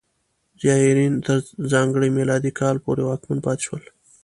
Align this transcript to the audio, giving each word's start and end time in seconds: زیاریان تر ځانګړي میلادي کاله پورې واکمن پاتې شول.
زیاریان 0.61 1.15
تر 1.25 1.37
ځانګړي 1.71 2.09
میلادي 2.17 2.51
کاله 2.59 2.79
پورې 2.85 3.01
واکمن 3.05 3.37
پاتې 3.45 3.63
شول. 3.67 3.83